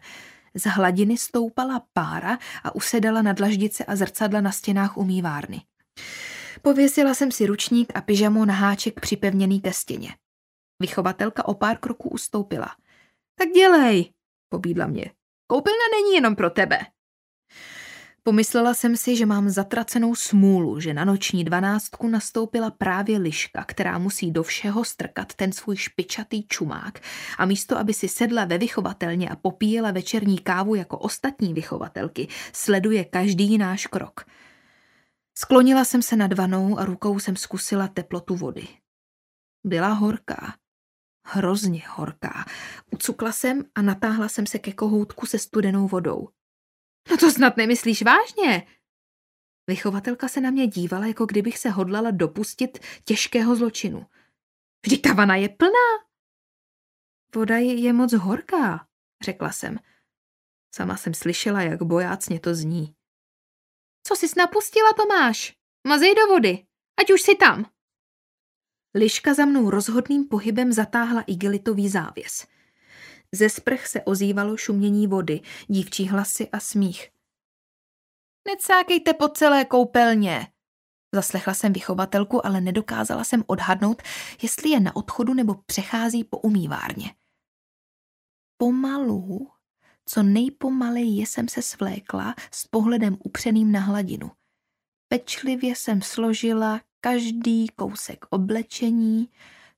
Z 0.54 0.62
hladiny 0.62 1.18
stoupala 1.18 1.82
pára 1.92 2.38
a 2.64 2.74
usedala 2.74 3.22
na 3.22 3.32
dlaždice 3.32 3.84
a 3.84 3.96
zrcadla 3.96 4.40
na 4.40 4.52
stěnách 4.52 4.96
umývárny. 4.96 5.62
Pověsila 6.62 7.14
jsem 7.14 7.32
si 7.32 7.46
ručník 7.46 7.92
a 7.94 8.00
pyžamo 8.00 8.44
na 8.44 8.54
háček 8.54 9.00
připevněný 9.00 9.60
ke 9.60 9.72
stěně. 9.72 10.14
Vychovatelka 10.80 11.48
o 11.48 11.54
pár 11.54 11.78
kroků 11.78 12.08
ustoupila. 12.08 12.76
Tak 13.38 13.48
dělej, 13.48 14.12
pobídla 14.48 14.86
mě. 14.86 15.19
Koupelna 15.50 15.84
není 15.92 16.14
jenom 16.14 16.36
pro 16.36 16.50
tebe. 16.50 16.78
Pomyslela 18.22 18.74
jsem 18.74 18.96
si, 18.96 19.16
že 19.16 19.26
mám 19.26 19.48
zatracenou 19.48 20.14
smůlu, 20.14 20.80
že 20.80 20.94
na 20.94 21.04
noční 21.04 21.44
dvanáctku 21.44 22.08
nastoupila 22.08 22.70
právě 22.70 23.18
liška, 23.18 23.64
která 23.64 23.98
musí 23.98 24.30
do 24.30 24.42
všeho 24.42 24.84
strkat 24.84 25.34
ten 25.34 25.52
svůj 25.52 25.76
špičatý 25.76 26.46
čumák 26.46 27.00
a 27.38 27.46
místo, 27.46 27.78
aby 27.78 27.94
si 27.94 28.08
sedla 28.08 28.44
ve 28.44 28.58
vychovatelně 28.58 29.28
a 29.28 29.36
popíjela 29.36 29.90
večerní 29.90 30.38
kávu 30.38 30.74
jako 30.74 30.98
ostatní 30.98 31.54
vychovatelky, 31.54 32.28
sleduje 32.52 33.04
každý 33.04 33.58
náš 33.58 33.86
krok. 33.86 34.24
Sklonila 35.38 35.84
jsem 35.84 36.02
se 36.02 36.16
nad 36.16 36.32
vanou 36.32 36.78
a 36.78 36.84
rukou 36.84 37.18
jsem 37.18 37.36
zkusila 37.36 37.88
teplotu 37.88 38.36
vody. 38.36 38.68
Byla 39.64 39.88
horká. 39.88 40.54
Hrozně 41.24 41.82
horká. 41.88 42.44
Ucukla 42.90 43.32
jsem 43.32 43.64
a 43.74 43.82
natáhla 43.82 44.28
jsem 44.28 44.46
se 44.46 44.58
ke 44.58 44.72
kohoutku 44.72 45.26
se 45.26 45.38
studenou 45.38 45.88
vodou. 45.88 46.28
No 47.10 47.16
to 47.16 47.30
snad 47.30 47.56
nemyslíš 47.56 48.02
vážně? 48.02 48.66
Vychovatelka 49.66 50.28
se 50.28 50.40
na 50.40 50.50
mě 50.50 50.66
dívala, 50.66 51.06
jako 51.06 51.26
kdybych 51.26 51.58
se 51.58 51.70
hodlala 51.70 52.10
dopustit 52.10 52.78
těžkého 53.04 53.56
zločinu. 53.56 54.06
Vždyť 54.86 55.02
ta 55.02 55.12
vana 55.12 55.36
je 55.36 55.48
plná. 55.48 56.10
Voda 57.34 57.56
je, 57.56 57.92
moc 57.92 58.12
horká, 58.12 58.86
řekla 59.24 59.52
jsem. 59.52 59.78
Sama 60.74 60.96
jsem 60.96 61.14
slyšela, 61.14 61.62
jak 61.62 61.82
bojácně 61.82 62.40
to 62.40 62.54
zní. 62.54 62.94
Co 64.02 64.16
jsi 64.16 64.26
napustila, 64.36 64.92
Tomáš? 64.92 65.56
Mazej 65.86 66.14
do 66.14 66.26
vody, 66.26 66.66
ať 67.00 67.10
už 67.10 67.22
si 67.22 67.34
tam. 67.34 67.70
Liška 68.94 69.34
za 69.34 69.44
mnou 69.44 69.70
rozhodným 69.70 70.28
pohybem 70.28 70.72
zatáhla 70.72 71.20
igelitový 71.26 71.88
závěs. 71.88 72.46
Ze 73.34 73.48
sprch 73.48 73.86
se 73.86 74.02
ozývalo 74.02 74.56
šumění 74.56 75.06
vody, 75.06 75.40
dívčí 75.68 76.08
hlasy 76.08 76.48
a 76.48 76.60
smích. 76.60 77.10
Necákejte 78.48 79.14
po 79.14 79.28
celé 79.28 79.64
koupelně. 79.64 80.46
Zaslechla 81.14 81.54
jsem 81.54 81.72
vychovatelku, 81.72 82.46
ale 82.46 82.60
nedokázala 82.60 83.24
jsem 83.24 83.44
odhadnout, 83.46 84.02
jestli 84.42 84.70
je 84.70 84.80
na 84.80 84.96
odchodu 84.96 85.34
nebo 85.34 85.54
přechází 85.66 86.24
po 86.24 86.38
umývárně. 86.38 87.14
Pomalu, 88.56 89.50
co 90.06 90.22
nejpomaleji 90.22 91.26
jsem 91.26 91.48
se 91.48 91.62
svlékla 91.62 92.34
s 92.52 92.66
pohledem 92.66 93.16
upřeným 93.24 93.72
na 93.72 93.80
hladinu. 93.80 94.30
Pečlivě 95.08 95.76
jsem 95.76 96.02
složila 96.02 96.80
každý 97.00 97.68
kousek 97.68 98.24
oblečení, 98.30 99.28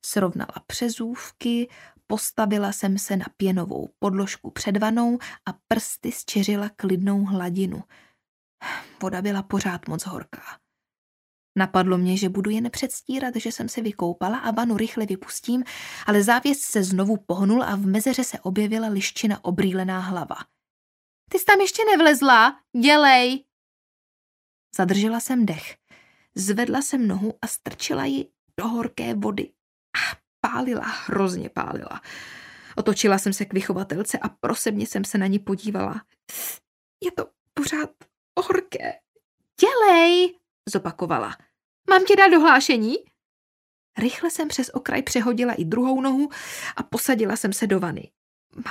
srovnala 0.06 0.54
přezůvky, 0.66 1.68
Postavila 2.12 2.72
jsem 2.72 2.98
se 2.98 3.16
na 3.16 3.26
pěnovou 3.36 3.88
podložku 3.98 4.50
před 4.50 4.76
vanou 4.76 5.18
a 5.46 5.52
prsty 5.68 6.12
zčeřila 6.12 6.68
klidnou 6.68 7.24
hladinu. 7.24 7.82
Voda 9.02 9.22
byla 9.22 9.42
pořád 9.42 9.88
moc 9.88 10.06
horká. 10.06 10.42
Napadlo 11.58 11.98
mě, 11.98 12.16
že 12.16 12.28
budu 12.28 12.50
jen 12.50 12.70
předstírat, 12.70 13.36
že 13.36 13.52
jsem 13.52 13.68
se 13.68 13.80
vykoupala 13.80 14.38
a 14.38 14.50
vanu 14.50 14.76
rychle 14.76 15.06
vypustím, 15.06 15.64
ale 16.06 16.22
závěs 16.22 16.60
se 16.60 16.84
znovu 16.84 17.16
pohnul 17.16 17.62
a 17.62 17.76
v 17.76 17.86
mezeře 17.86 18.24
se 18.24 18.40
objevila 18.40 18.88
liščina 18.88 19.44
obrýlená 19.44 20.00
hlava. 20.00 20.36
Ty 21.30 21.38
jsi 21.38 21.44
tam 21.44 21.60
ještě 21.60 21.82
nevlezla? 21.96 22.60
Dělej! 22.82 23.44
Zadržela 24.76 25.20
jsem 25.20 25.46
dech. 25.46 25.76
Zvedla 26.34 26.82
jsem 26.82 27.08
nohu 27.08 27.34
a 27.42 27.46
strčila 27.46 28.04
ji 28.04 28.28
do 28.60 28.68
horké 28.68 29.14
vody. 29.14 29.52
A 29.96 30.16
pálila, 30.40 30.84
hrozně 30.84 31.48
pálila. 31.48 32.00
Otočila 32.76 33.18
jsem 33.18 33.32
se 33.32 33.44
k 33.44 33.52
vychovatelce 33.52 34.18
a 34.18 34.28
prosebně 34.28 34.86
jsem 34.86 35.04
se 35.04 35.18
na 35.18 35.26
ní 35.26 35.38
podívala. 35.38 36.04
Je 37.04 37.12
to 37.12 37.26
pořád 37.54 37.90
horké. 38.46 38.92
Dělej, 39.60 40.38
zopakovala. 40.68 41.36
Mám 41.90 42.04
ti 42.04 42.16
dát 42.16 42.28
dohlášení? 42.28 42.96
Rychle 43.98 44.30
jsem 44.30 44.48
přes 44.48 44.70
okraj 44.74 45.02
přehodila 45.02 45.52
i 45.52 45.64
druhou 45.64 46.00
nohu 46.00 46.28
a 46.76 46.82
posadila 46.82 47.36
jsem 47.36 47.52
se 47.52 47.66
do 47.66 47.80
vany. 47.80 48.10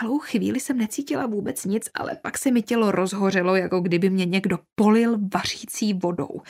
Malou 0.01 0.19
chvíli 0.19 0.59
jsem 0.59 0.77
necítila 0.77 1.25
vůbec 1.25 1.65
nic, 1.65 1.89
ale 1.93 2.15
pak 2.15 2.37
se 2.37 2.51
mi 2.51 2.61
tělo 2.61 2.91
rozhořelo, 2.91 3.55
jako 3.55 3.79
kdyby 3.79 4.09
mě 4.09 4.25
někdo 4.25 4.59
polil 4.75 5.19
vařící 5.33 5.93
vodou. 5.93 6.41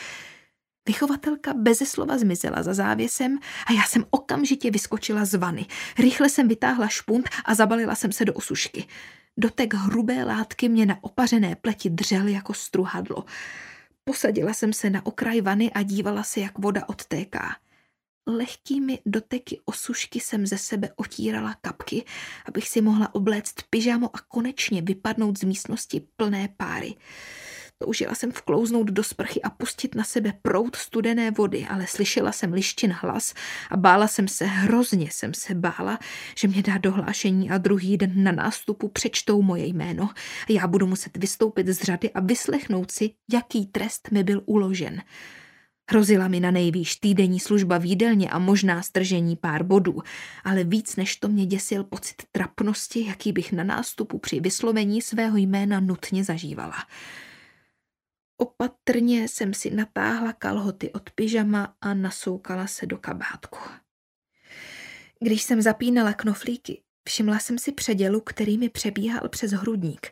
Vychovatelka 0.87 1.53
beze 1.53 1.85
slova 1.85 2.17
zmizela 2.17 2.63
za 2.63 2.73
závěsem 2.73 3.39
a 3.67 3.73
já 3.73 3.83
jsem 3.83 4.05
okamžitě 4.09 4.71
vyskočila 4.71 5.25
z 5.25 5.33
vany. 5.35 5.65
Rychle 5.99 6.29
jsem 6.29 6.47
vytáhla 6.47 6.87
špunt 6.87 7.29
a 7.45 7.55
zabalila 7.55 7.95
jsem 7.95 8.11
se 8.11 8.25
do 8.25 8.33
osušky. 8.33 8.87
Dotek 9.37 9.73
hrubé 9.73 10.23
látky 10.23 10.69
mě 10.69 10.85
na 10.85 10.97
opařené 11.01 11.55
pleti 11.55 11.89
dřel 11.89 12.27
jako 12.27 12.53
struhadlo. 12.53 13.25
Posadila 14.03 14.53
jsem 14.53 14.73
se 14.73 14.89
na 14.89 15.05
okraj 15.05 15.41
vany 15.41 15.71
a 15.71 15.83
dívala 15.83 16.23
se, 16.23 16.39
jak 16.39 16.59
voda 16.59 16.89
odtéká. 16.89 17.55
Lehkými 18.27 18.99
doteky 19.05 19.59
osušky 19.65 20.19
jsem 20.19 20.47
ze 20.47 20.57
sebe 20.57 20.89
otírala 20.95 21.55
kapky, 21.61 22.05
abych 22.45 22.69
si 22.69 22.81
mohla 22.81 23.15
obléct 23.15 23.55
pyžamo 23.69 24.09
a 24.13 24.19
konečně 24.27 24.81
vypadnout 24.81 25.39
z 25.39 25.43
místnosti 25.43 26.01
plné 26.15 26.49
páry. 26.57 26.95
Toužila 27.85 28.15
jsem 28.15 28.31
vklouznout 28.31 28.87
do 28.87 29.03
sprchy 29.03 29.41
a 29.41 29.49
pustit 29.49 29.95
na 29.95 30.03
sebe 30.03 30.33
prout 30.41 30.75
studené 30.75 31.31
vody, 31.31 31.65
ale 31.69 31.87
slyšela 31.87 32.31
jsem 32.31 32.53
lištin 32.53 32.91
hlas 32.91 33.33
a 33.69 33.77
bála 33.77 34.07
jsem 34.07 34.27
se, 34.27 34.45
hrozně 34.45 35.07
jsem 35.11 35.33
se 35.33 35.55
bála, 35.55 35.99
že 36.37 36.47
mě 36.47 36.61
dá 36.61 36.77
dohlášení 36.77 37.49
a 37.49 37.57
druhý 37.57 37.97
den 37.97 38.23
na 38.23 38.31
nástupu 38.31 38.87
přečtou 38.87 39.41
moje 39.41 39.65
jméno 39.65 40.09
a 40.49 40.51
já 40.51 40.67
budu 40.67 40.87
muset 40.87 41.17
vystoupit 41.17 41.67
z 41.67 41.81
řady 41.81 42.11
a 42.11 42.19
vyslechnout 42.19 42.91
si, 42.91 43.09
jaký 43.33 43.65
trest 43.65 44.11
mi 44.11 44.23
byl 44.23 44.41
uložen. 44.45 45.01
Hrozila 45.91 46.27
mi 46.27 46.39
na 46.39 46.51
nejvýš 46.51 46.95
týdenní 46.95 47.39
služba 47.39 47.77
v 47.77 47.85
jídelně 47.85 48.29
a 48.29 48.39
možná 48.39 48.81
stržení 48.81 49.35
pár 49.35 49.63
bodů, 49.63 50.01
ale 50.43 50.63
víc 50.63 50.95
než 50.95 51.15
to 51.15 51.27
mě 51.27 51.45
děsil 51.45 51.83
pocit 51.83 52.15
trapnosti, 52.31 53.05
jaký 53.05 53.33
bych 53.33 53.51
na 53.51 53.63
nástupu 53.63 54.17
při 54.17 54.39
vyslovení 54.39 55.01
svého 55.01 55.37
jména 55.37 55.79
nutně 55.79 56.23
zažívala. 56.23 56.75
Opatrně 58.41 59.27
jsem 59.27 59.53
si 59.53 59.71
natáhla 59.71 60.33
kalhoty 60.33 60.91
od 60.91 61.09
pyžama 61.09 61.75
a 61.81 61.93
nasoukala 61.93 62.67
se 62.67 62.85
do 62.85 62.97
kabátku. 62.97 63.59
Když 65.19 65.43
jsem 65.43 65.61
zapínala 65.61 66.13
knoflíky, 66.13 66.81
všimla 67.09 67.39
jsem 67.39 67.59
si 67.59 67.71
předělu, 67.71 68.21
který 68.21 68.57
mi 68.57 68.69
přebíhal 68.69 69.29
přes 69.29 69.51
hrudník. 69.51 70.11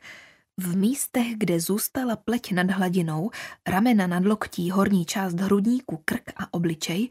V 0.58 0.78
místech, 0.78 1.28
kde 1.38 1.60
zůstala 1.60 2.16
pleť 2.16 2.52
nad 2.52 2.72
hladinou, 2.72 3.32
ramena 3.68 4.08
nad 4.08 4.26
loktí, 4.26 4.72
horní 4.72 5.06
část 5.06 5.34
hrudníku, 5.34 6.02
krk 6.06 6.30
a 6.36 6.54
obličej, 6.54 7.10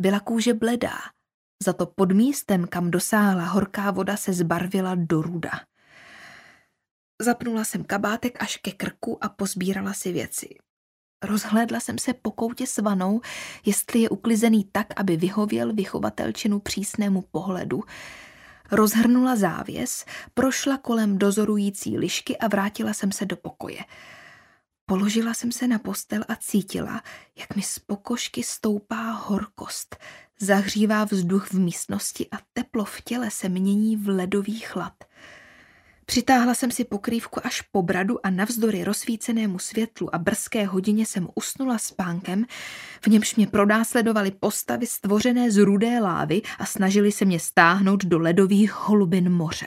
Byla 0.00 0.20
kůže 0.20 0.54
bledá, 0.54 0.98
za 1.64 1.72
to 1.72 1.86
pod 1.86 2.12
místem, 2.12 2.66
kam 2.66 2.90
dosáhla 2.90 3.44
horká 3.44 3.90
voda, 3.90 4.16
se 4.16 4.32
zbarvila 4.32 4.94
do 4.94 5.22
ruda. 5.22 5.50
Zapnula 7.20 7.64
jsem 7.64 7.84
kabátek 7.84 8.42
až 8.42 8.56
ke 8.56 8.70
krku 8.72 9.24
a 9.24 9.28
pozbírala 9.28 9.92
si 9.92 10.12
věci. 10.12 10.48
Rozhlédla 11.22 11.80
jsem 11.80 11.98
se 11.98 12.12
po 12.12 12.30
koutě 12.30 12.66
s 12.66 12.78
vanou, 12.78 13.20
jestli 13.64 14.00
je 14.00 14.08
uklizený 14.08 14.68
tak, 14.72 14.86
aby 15.00 15.16
vyhověl 15.16 15.72
vychovatelčinu 15.72 16.60
přísnému 16.60 17.22
pohledu. 17.22 17.82
Rozhrnula 18.70 19.36
závěs, 19.36 20.04
prošla 20.34 20.76
kolem 20.76 21.18
dozorující 21.18 21.98
lišky 21.98 22.38
a 22.38 22.48
vrátila 22.48 22.92
jsem 22.92 23.12
se 23.12 23.26
do 23.26 23.36
pokoje. 23.36 23.80
Položila 24.86 25.34
jsem 25.34 25.52
se 25.52 25.68
na 25.68 25.78
postel 25.78 26.24
a 26.28 26.36
cítila, 26.36 27.02
jak 27.38 27.56
mi 27.56 27.62
z 27.62 27.78
pokožky 27.78 28.42
stoupá 28.42 29.10
horkost. 29.10 29.96
Zahřívá 30.38 31.04
vzduch 31.04 31.52
v 31.52 31.58
místnosti 31.58 32.28
a 32.32 32.36
teplo 32.52 32.84
v 32.84 33.00
těle 33.00 33.30
se 33.30 33.48
mění 33.48 33.96
v 33.96 34.08
ledový 34.08 34.60
chlad. 34.60 34.94
Přitáhla 36.10 36.54
jsem 36.54 36.70
si 36.70 36.84
pokrývku 36.84 37.46
až 37.46 37.62
po 37.62 37.82
bradu 37.82 38.26
a 38.26 38.30
navzdory 38.30 38.84
rozsvícenému 38.84 39.58
světlu 39.58 40.14
a 40.14 40.18
brzké 40.18 40.66
hodině 40.66 41.06
jsem 41.06 41.28
usnula 41.34 41.78
spánkem, 41.78 42.44
v 43.00 43.06
němž 43.06 43.36
mě 43.36 43.46
pronásledovaly 43.46 44.30
postavy 44.30 44.86
stvořené 44.86 45.50
z 45.50 45.56
rudé 45.56 46.00
lávy 46.00 46.42
a 46.58 46.66
snažili 46.66 47.12
se 47.12 47.24
mě 47.24 47.40
stáhnout 47.40 48.04
do 48.04 48.18
ledových 48.18 48.72
holubin 48.72 49.32
moře. 49.32 49.66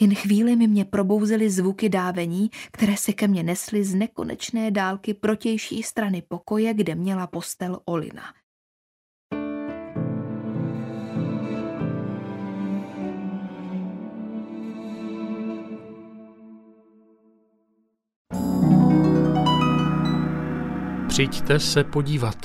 Jen 0.00 0.14
chvíli 0.14 0.56
mi 0.56 0.66
mě 0.66 0.84
probouzely 0.84 1.50
zvuky 1.50 1.88
dávení, 1.88 2.50
které 2.72 2.96
se 2.96 3.12
ke 3.12 3.28
mně 3.28 3.42
nesly 3.42 3.84
z 3.84 3.94
nekonečné 3.94 4.70
dálky 4.70 5.14
protější 5.14 5.82
strany 5.82 6.22
pokoje, 6.28 6.74
kde 6.74 6.94
měla 6.94 7.26
postel 7.26 7.80
Olina. 7.84 8.22
Přijďte 21.16 21.60
se 21.60 21.84
podívat. 21.84 22.36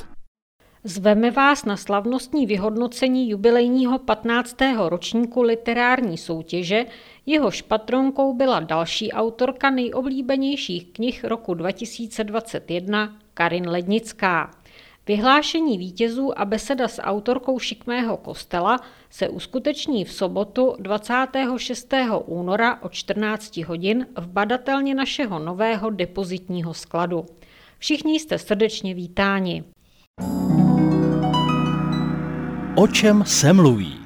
Zveme 0.83 1.31
vás 1.31 1.65
na 1.65 1.77
slavnostní 1.77 2.45
vyhodnocení 2.45 3.29
jubilejního 3.29 3.99
15. 3.99 4.57
ročníku 4.87 5.41
literární 5.41 6.17
soutěže, 6.17 6.85
jehož 7.25 7.61
patronkou 7.61 8.33
byla 8.33 8.59
další 8.59 9.11
autorka 9.11 9.69
nejoblíbenějších 9.69 10.93
knih 10.93 11.23
roku 11.23 11.53
2021 11.53 13.17
Karin 13.33 13.69
Lednická. 13.69 14.51
Vyhlášení 15.07 15.77
vítězů 15.77 16.39
a 16.39 16.45
beseda 16.45 16.87
s 16.87 17.01
autorkou 17.01 17.59
Šikmého 17.59 18.17
kostela 18.17 18.79
se 19.09 19.29
uskuteční 19.29 20.05
v 20.05 20.13
sobotu 20.13 20.75
26. 20.79 21.93
února 22.25 22.81
o 22.81 22.89
14 22.89 23.57
hodin 23.57 24.07
v 24.17 24.27
badatelně 24.27 24.95
našeho 24.95 25.39
nového 25.39 25.89
depozitního 25.89 26.73
skladu. 26.73 27.25
Všichni 27.81 28.19
jste 28.19 28.37
srdečně 28.37 28.93
vítáni. 28.93 29.63
O 32.75 32.87
čem 32.87 33.23
se 33.25 33.53
mluví? 33.53 33.97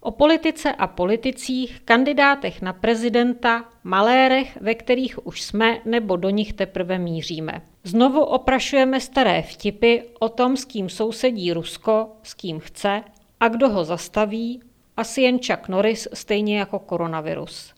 O 0.00 0.10
politice 0.10 0.72
a 0.72 0.86
politicích, 0.86 1.80
kandidátech 1.84 2.62
na 2.62 2.72
prezidenta, 2.72 3.64
malérech, 3.84 4.58
ve 4.60 4.74
kterých 4.74 5.26
už 5.26 5.42
jsme 5.42 5.80
nebo 5.84 6.16
do 6.16 6.30
nich 6.30 6.52
teprve 6.52 6.98
míříme. 6.98 7.62
Znovu 7.84 8.20
oprašujeme 8.24 9.00
staré 9.00 9.42
vtipy 9.42 9.98
o 10.18 10.28
tom, 10.28 10.56
s 10.56 10.64
kým 10.64 10.88
sousedí 10.88 11.52
Rusko, 11.52 12.08
s 12.22 12.34
kým 12.34 12.60
chce 12.60 13.02
a 13.40 13.48
kdo 13.48 13.68
ho 13.68 13.84
zastaví, 13.84 14.60
asi 14.96 15.22
jen 15.22 15.38
Chuck 15.38 15.68
Norris, 15.68 16.08
stejně 16.14 16.58
jako 16.58 16.78
koronavirus. 16.78 17.74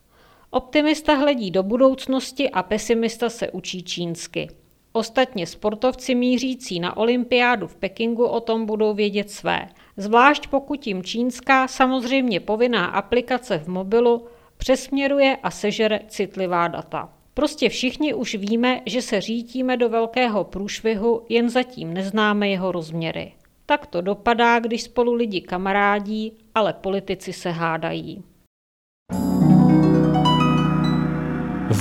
Optimista 0.51 1.15
hledí 1.15 1.51
do 1.51 1.63
budoucnosti 1.63 2.51
a 2.51 2.63
pesimista 2.63 3.29
se 3.31 3.51
učí 3.51 3.83
čínsky. 3.83 4.49
Ostatně 4.93 5.47
sportovci 5.47 6.15
mířící 6.15 6.81
na 6.81 6.97
olympiádu 6.97 7.67
v 7.67 7.77
Pekingu 7.77 8.25
o 8.25 8.41
tom 8.41 8.67
budou 8.67 8.95
vědět 8.95 9.31
své. 9.31 9.69
Zvlášť 9.97 10.47
pokud 10.47 10.87
jim 10.87 11.03
čínská, 11.03 11.69
samozřejmě 11.69 12.41
povinná 12.41 12.87
aplikace 12.87 13.59
v 13.59 13.69
mobilu 13.69 14.27
přesměruje 14.57 15.37
a 15.43 15.51
sežere 15.51 16.01
citlivá 16.09 16.69
data. 16.69 17.13
Prostě 17.35 17.69
všichni 17.69 18.15
už 18.15 18.35
víme, 18.35 18.81
že 18.87 19.03
se 19.03 19.21
řítíme 19.21 19.77
do 19.77 19.89
velkého 19.89 20.45
průšvihu, 20.45 21.23
jen 21.29 21.51
zatím 21.51 21.95
neznáme 21.95 22.49
jeho 22.49 22.73
rozměry. 22.73 23.33
Tak 23.67 23.87
to 23.87 24.01
dopadá, 24.01 24.59
když 24.59 24.83
spolu 24.83 25.13
lidi 25.13 25.41
kamarádí, 25.41 26.33
ale 26.55 26.73
politici 26.73 27.33
se 27.33 27.51
hádají. 27.51 28.23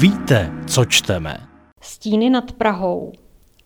Víte, 0.01 0.51
co 0.67 0.85
čteme? 0.85 1.50
Stíny 1.83 2.29
nad 2.29 2.51
Prahou. 2.51 3.11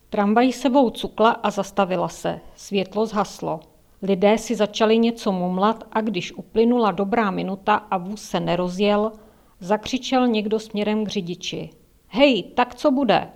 Tramvaj 0.09 0.51
sebou 0.51 0.89
cukla 0.89 1.31
a 1.31 1.51
zastavila 1.51 2.07
se. 2.07 2.39
Světlo 2.55 3.05
zhaslo. 3.05 3.59
Lidé 4.01 4.37
si 4.37 4.55
začali 4.55 4.97
něco 4.97 5.31
mumlat 5.31 5.83
a 5.91 6.01
když 6.01 6.33
uplynula 6.33 6.91
dobrá 6.91 7.31
minuta 7.31 7.75
a 7.75 7.97
vůz 7.97 8.21
se 8.21 8.39
nerozjel, 8.39 9.11
zakřičel 9.59 10.27
někdo 10.27 10.59
směrem 10.59 11.05
k 11.05 11.07
řidiči. 11.07 11.69
Hej, 12.07 12.43
tak 12.43 12.75
co 12.75 12.91
bude? 12.91 13.29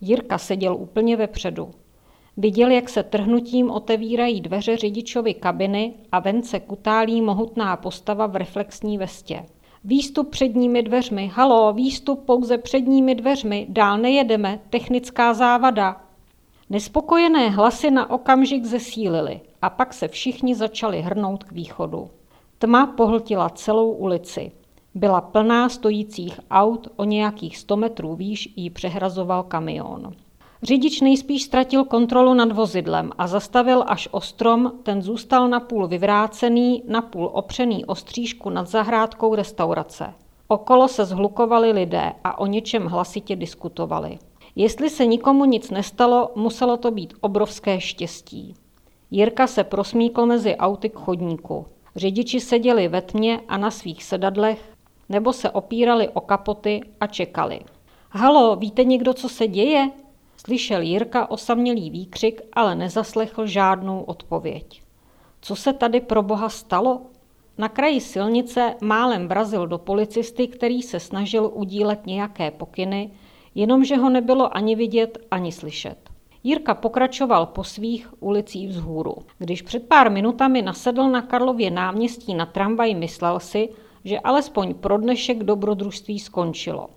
Jirka 0.00 0.38
seděl 0.38 0.76
úplně 0.76 1.16
vepředu. 1.16 1.70
Viděl, 2.36 2.70
jak 2.70 2.88
se 2.88 3.02
trhnutím 3.02 3.70
otevírají 3.70 4.40
dveře 4.40 4.76
řidičovy 4.76 5.34
kabiny 5.34 5.94
a 6.12 6.20
ven 6.20 6.42
se 6.42 6.60
kutálí 6.60 7.20
mohutná 7.20 7.76
postava 7.76 8.26
v 8.26 8.36
reflexní 8.36 8.98
vestě. 8.98 9.44
Výstup 9.84 10.30
předními 10.30 10.82
dveřmi, 10.82 11.30
halo, 11.34 11.72
výstup 11.72 12.24
pouze 12.24 12.58
předními 12.58 13.14
dveřmi, 13.14 13.66
dál 13.68 13.98
nejedeme, 13.98 14.60
technická 14.70 15.34
závada. 15.34 16.00
Nespokojené 16.70 17.48
hlasy 17.48 17.90
na 17.90 18.10
okamžik 18.10 18.64
zesílily 18.64 19.40
a 19.62 19.70
pak 19.70 19.94
se 19.94 20.08
všichni 20.08 20.54
začali 20.54 21.02
hrnout 21.02 21.44
k 21.44 21.52
východu. 21.52 22.10
Tma 22.58 22.86
pohltila 22.86 23.50
celou 23.50 23.92
ulici. 23.92 24.52
Byla 24.94 25.20
plná 25.20 25.68
stojících 25.68 26.40
aut, 26.50 26.88
o 26.96 27.04
nějakých 27.04 27.56
100 27.56 27.76
metrů 27.76 28.14
výš 28.14 28.52
jí 28.56 28.70
přehrazoval 28.70 29.42
kamion. 29.42 30.12
Řidič 30.64 31.00
nejspíš 31.00 31.42
ztratil 31.42 31.84
kontrolu 31.84 32.34
nad 32.34 32.52
vozidlem 32.52 33.10
a 33.18 33.26
zastavil 33.26 33.84
až 33.86 34.08
o 34.10 34.20
strom, 34.20 34.72
ten 34.82 35.02
zůstal 35.02 35.48
napůl 35.48 35.88
vyvrácený, 35.88 36.82
napůl 36.88 37.30
opřený 37.32 37.84
o 37.84 37.94
střížku 37.94 38.50
nad 38.50 38.68
zahrádkou 38.68 39.34
restaurace. 39.34 40.14
Okolo 40.48 40.88
se 40.88 41.04
zhlukovali 41.04 41.72
lidé 41.72 42.12
a 42.24 42.38
o 42.38 42.46
něčem 42.46 42.86
hlasitě 42.86 43.36
diskutovali. 43.36 44.18
Jestli 44.56 44.90
se 44.90 45.06
nikomu 45.06 45.44
nic 45.44 45.70
nestalo, 45.70 46.30
muselo 46.34 46.76
to 46.76 46.90
být 46.90 47.14
obrovské 47.20 47.80
štěstí. 47.80 48.54
Jirka 49.10 49.46
se 49.46 49.64
prosmíkl 49.64 50.26
mezi 50.26 50.56
auty 50.56 50.88
k 50.88 50.98
chodníku. 50.98 51.66
Řidiči 51.96 52.40
seděli 52.40 52.88
ve 52.88 53.02
tmě 53.02 53.40
a 53.48 53.56
na 53.56 53.70
svých 53.70 54.04
sedadlech, 54.04 54.72
nebo 55.08 55.32
se 55.32 55.50
opírali 55.50 56.08
o 56.08 56.20
kapoty 56.20 56.80
a 57.00 57.06
čekali. 57.06 57.60
Halo, 58.10 58.56
víte 58.56 58.84
někdo, 58.84 59.14
co 59.14 59.28
se 59.28 59.46
děje? 59.48 59.90
Slyšel 60.46 60.80
Jirka 60.80 61.30
osamělý 61.30 61.90
výkřik, 61.90 62.40
ale 62.52 62.74
nezaslechl 62.74 63.46
žádnou 63.46 64.02
odpověď. 64.02 64.82
Co 65.40 65.56
se 65.56 65.72
tady 65.72 66.00
pro 66.00 66.22
boha 66.22 66.48
stalo? 66.48 67.02
Na 67.58 67.68
kraji 67.68 68.00
silnice 68.00 68.74
málem 68.80 69.28
vrazil 69.28 69.66
do 69.66 69.78
policisty, 69.78 70.48
který 70.48 70.82
se 70.82 71.00
snažil 71.00 71.50
udílet 71.54 72.06
nějaké 72.06 72.50
pokyny, 72.50 73.10
jenomže 73.54 73.96
ho 73.96 74.10
nebylo 74.10 74.56
ani 74.56 74.76
vidět, 74.76 75.18
ani 75.30 75.52
slyšet. 75.52 76.10
Jirka 76.44 76.74
pokračoval 76.74 77.46
po 77.46 77.64
svých 77.64 78.22
ulicích 78.22 78.68
vzhůru. 78.68 79.14
Když 79.38 79.62
před 79.62 79.88
pár 79.88 80.10
minutami 80.10 80.62
nasedl 80.62 81.10
na 81.10 81.22
Karlově 81.22 81.70
náměstí 81.70 82.34
na 82.34 82.46
tramvaj, 82.46 82.94
myslel 82.94 83.40
si, 83.40 83.68
že 84.04 84.20
alespoň 84.20 84.74
pro 84.74 84.98
dnešek 84.98 85.44
dobrodružství 85.44 86.18
skončilo. 86.18 86.88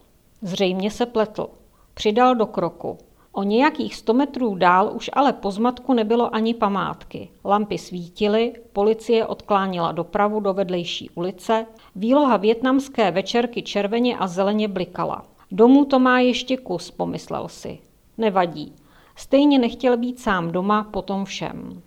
Zřejmě 0.41 0.91
se 0.91 1.05
pletl. 1.05 1.49
Přidal 1.93 2.35
do 2.35 2.45
kroku. 2.45 2.97
O 3.35 3.43
nějakých 3.43 3.95
100 3.95 4.13
metrů 4.13 4.55
dál 4.55 4.91
už 4.95 5.09
ale 5.13 5.33
po 5.33 5.51
zmatku 5.51 5.93
nebylo 5.93 6.35
ani 6.35 6.53
památky. 6.53 7.29
Lampy 7.45 7.77
svítily, 7.77 8.53
policie 8.73 9.25
odklánila 9.25 9.91
dopravu 9.91 10.39
do 10.39 10.53
vedlejší 10.53 11.09
ulice, 11.09 11.65
výloha 11.95 12.37
větnamské 12.37 13.11
večerky 13.11 13.61
červeně 13.61 14.17
a 14.17 14.27
zeleně 14.27 14.67
blikala. 14.67 15.25
Domů 15.51 15.85
to 15.85 15.99
má 15.99 16.19
ještě 16.19 16.57
kus, 16.57 16.91
pomyslel 16.91 17.47
si. 17.47 17.79
Nevadí. 18.17 18.73
Stejně 19.15 19.59
nechtěl 19.59 19.97
být 19.97 20.19
sám 20.19 20.51
doma 20.51 20.83
po 20.83 21.01
tom 21.01 21.25
všem. 21.25 21.81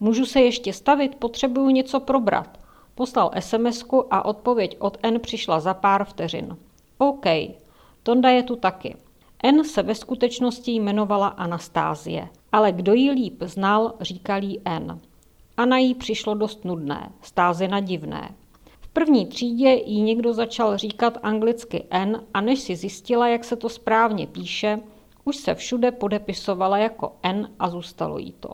Můžu 0.00 0.26
se 0.26 0.40
ještě 0.40 0.72
stavit, 0.72 1.14
potřebuju 1.14 1.70
něco 1.70 2.00
probrat. 2.00 2.58
Poslal 2.94 3.30
sms 3.40 3.84
a 4.10 4.24
odpověď 4.24 4.76
od 4.78 4.98
N 5.02 5.20
přišla 5.20 5.60
za 5.60 5.74
pár 5.74 6.04
vteřin. 6.04 6.56
OK, 6.98 7.26
Tonda 8.02 8.30
je 8.30 8.42
tu 8.42 8.56
taky. 8.56 8.96
N 9.42 9.64
se 9.64 9.82
ve 9.82 9.94
skutečnosti 9.94 10.72
jmenovala 10.72 11.28
Anastázie, 11.28 12.28
ale 12.52 12.72
kdo 12.72 12.94
ji 12.94 13.10
líp 13.10 13.42
znal, 13.42 13.94
říkal 14.00 14.42
jí 14.42 14.60
N. 14.64 15.00
Ana 15.56 15.78
jí 15.78 15.94
přišlo 15.94 16.34
dost 16.34 16.64
nudné, 16.64 17.12
stázina 17.22 17.80
divné. 17.80 18.34
V 18.80 18.88
první 18.88 19.26
třídě 19.26 19.68
jí 19.68 20.02
někdo 20.02 20.32
začal 20.32 20.76
říkat 20.76 21.18
anglicky 21.22 21.84
N 21.90 22.22
a 22.34 22.40
než 22.40 22.60
si 22.60 22.76
zjistila, 22.76 23.28
jak 23.28 23.44
se 23.44 23.56
to 23.56 23.68
správně 23.68 24.26
píše, 24.26 24.80
už 25.24 25.36
se 25.36 25.54
všude 25.54 25.92
podepisovala 25.92 26.78
jako 26.78 27.12
N 27.22 27.50
a 27.58 27.70
zůstalo 27.70 28.18
jí 28.18 28.32
to. 28.32 28.50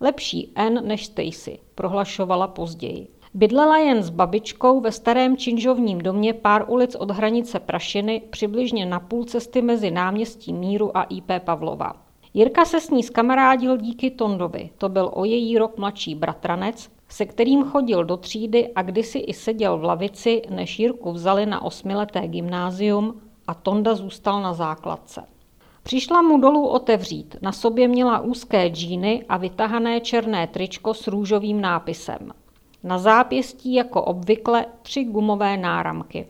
Lepší 0.00 0.52
N 0.54 0.86
než 0.86 1.06
Stacy, 1.06 1.58
prohlašovala 1.74 2.48
později. 2.48 3.08
Bydlela 3.34 3.78
jen 3.78 4.02
s 4.02 4.10
babičkou 4.10 4.80
ve 4.80 4.92
starém 4.92 5.36
činžovním 5.36 5.98
domě 5.98 6.34
pár 6.34 6.64
ulic 6.68 6.94
od 6.94 7.10
hranice 7.10 7.60
Prašiny, 7.60 8.22
přibližně 8.30 8.86
na 8.86 9.00
půl 9.00 9.24
cesty 9.24 9.62
mezi 9.62 9.90
náměstí 9.90 10.52
Míru 10.52 10.96
a 10.96 11.02
IP 11.02 11.30
Pavlova. 11.44 11.92
Jirka 12.34 12.64
se 12.64 12.80
s 12.80 12.90
ní 12.90 13.02
skamarádil 13.02 13.76
díky 13.76 14.10
Tondovi, 14.10 14.70
to 14.78 14.88
byl 14.88 15.10
o 15.14 15.24
její 15.24 15.58
rok 15.58 15.78
mladší 15.78 16.14
bratranec, 16.14 16.90
se 17.08 17.26
kterým 17.26 17.64
chodil 17.64 18.04
do 18.04 18.16
třídy 18.16 18.68
a 18.74 18.82
kdysi 18.82 19.18
i 19.18 19.34
seděl 19.34 19.78
v 19.78 19.84
lavici, 19.84 20.42
než 20.50 20.78
Jirku 20.78 21.12
vzali 21.12 21.46
na 21.46 21.62
osmileté 21.62 22.28
gymnázium 22.28 23.20
a 23.46 23.54
Tonda 23.54 23.94
zůstal 23.94 24.42
na 24.42 24.52
základce. 24.52 25.24
Přišla 25.82 26.22
mu 26.22 26.40
dolů 26.40 26.66
otevřít, 26.66 27.36
na 27.42 27.52
sobě 27.52 27.88
měla 27.88 28.20
úzké 28.20 28.68
džíny 28.68 29.24
a 29.28 29.36
vytahané 29.36 30.00
černé 30.00 30.46
tričko 30.46 30.94
s 30.94 31.06
růžovým 31.06 31.60
nápisem. 31.60 32.32
Na 32.84 32.98
zápěstí 32.98 33.74
jako 33.74 34.02
obvykle 34.02 34.66
tři 34.82 35.04
gumové 35.04 35.56
náramky. 35.56 36.26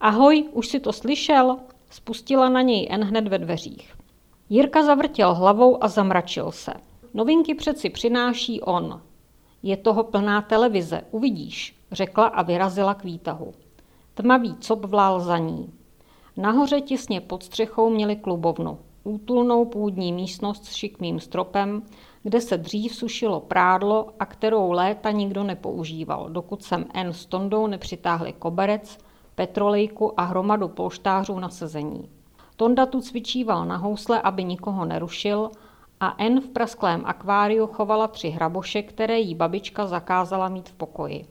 Ahoj, 0.00 0.48
už 0.52 0.68
si 0.68 0.80
to 0.80 0.92
slyšel? 0.92 1.56
Spustila 1.90 2.48
na 2.48 2.62
něj 2.62 2.88
N 2.90 3.04
hned 3.04 3.28
ve 3.28 3.38
dveřích. 3.38 3.94
Jirka 4.48 4.84
zavrtěl 4.84 5.34
hlavou 5.34 5.84
a 5.84 5.88
zamračil 5.88 6.52
se. 6.52 6.72
Novinky 7.14 7.54
přeci 7.54 7.90
přináší 7.90 8.60
on. 8.60 9.00
Je 9.62 9.76
toho 9.76 10.04
plná 10.04 10.42
televize, 10.42 11.00
uvidíš, 11.10 11.76
řekla 11.92 12.26
a 12.26 12.42
vyrazila 12.42 12.94
k 12.94 13.04
výtahu. 13.04 13.54
Tmavý 14.14 14.56
cop 14.60 14.84
vlál 14.84 15.20
za 15.20 15.38
ní. 15.38 15.72
Nahoře 16.36 16.80
těsně 16.80 17.20
pod 17.20 17.42
střechou 17.42 17.90
měli 17.90 18.16
klubovnu, 18.16 18.78
útulnou 19.04 19.64
půdní 19.64 20.12
místnost 20.12 20.64
s 20.64 20.72
šikmým 20.72 21.20
stropem, 21.20 21.82
kde 22.28 22.40
se 22.40 22.58
dřív 22.58 22.94
sušilo 22.94 23.40
prádlo 23.40 24.08
a 24.18 24.26
kterou 24.26 24.72
léta 24.72 25.10
nikdo 25.10 25.44
nepoužíval, 25.44 26.28
dokud 26.30 26.62
sem 26.62 26.84
N 26.94 27.12
s 27.12 27.26
Tondou 27.26 27.66
nepřitáhli 27.66 28.32
koberec, 28.32 28.98
petrolejku 29.34 30.20
a 30.20 30.24
hromadu 30.24 30.68
polštářů 30.68 31.38
na 31.38 31.48
sezení. 31.48 32.08
Tonda 32.56 32.86
tu 32.86 33.00
cvičíval 33.00 33.64
na 33.66 33.76
housle, 33.76 34.22
aby 34.22 34.44
nikoho 34.44 34.84
nerušil 34.84 35.50
a 36.00 36.14
N 36.18 36.40
v 36.40 36.48
prasklém 36.48 37.02
akváriu 37.04 37.66
chovala 37.66 38.08
tři 38.08 38.28
hraboše, 38.28 38.82
které 38.82 39.18
jí 39.18 39.34
babička 39.34 39.86
zakázala 39.86 40.48
mít 40.48 40.68
v 40.68 40.74
pokoji. 40.74 41.26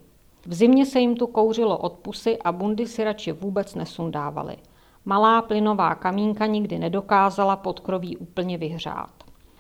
V 0.45 0.53
zimě 0.53 0.86
se 0.86 0.99
jim 0.99 1.15
tu 1.15 1.27
kouřilo 1.27 1.77
od 1.77 1.93
pusy 1.93 2.38
a 2.38 2.51
bundy 2.51 2.88
si 2.88 3.03
radši 3.03 3.31
vůbec 3.31 3.75
nesundávali. 3.75 4.57
Malá 5.05 5.41
plynová 5.41 5.95
kamínka 5.95 6.45
nikdy 6.45 6.79
nedokázala 6.79 7.55
podkroví 7.55 8.17
úplně 8.17 8.57
vyhřát. 8.57 9.16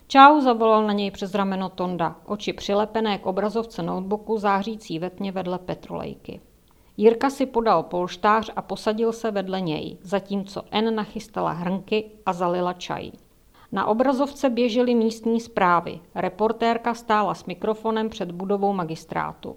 Čau, 0.09 0.41
zavolal 0.41 0.87
na 0.87 0.93
něj 0.93 1.11
přes 1.11 1.35
rameno 1.35 1.69
Tonda, 1.69 2.15
oči 2.25 2.53
přilepené 2.53 3.17
k 3.17 3.25
obrazovce 3.25 3.83
notebooku 3.83 4.37
zářící 4.37 4.99
ve 4.99 5.09
tmě 5.09 5.31
vedle 5.31 5.59
petrolejky. 5.59 6.41
Jirka 6.97 7.29
si 7.29 7.45
podal 7.45 7.83
polštář 7.83 8.51
a 8.55 8.61
posadil 8.61 9.13
se 9.13 9.31
vedle 9.31 9.61
něj, 9.61 9.97
zatímco 10.01 10.61
N 10.71 10.95
nachystala 10.95 11.51
hrnky 11.51 12.11
a 12.25 12.33
zalila 12.33 12.73
čaj. 12.73 13.11
Na 13.71 13.85
obrazovce 13.85 14.49
běžely 14.49 14.95
místní 14.95 15.41
zprávy. 15.41 15.99
Reportérka 16.15 16.93
stála 16.93 17.33
s 17.33 17.45
mikrofonem 17.45 18.09
před 18.09 18.31
budovou 18.31 18.73
magistrátu. 18.73 19.55